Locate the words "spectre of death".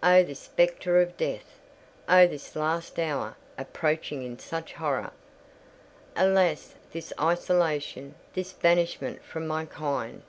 0.38-1.58